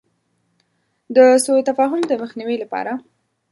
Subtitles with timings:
[1.15, 2.91] د سو تفاهم د مخنیوي لپاره.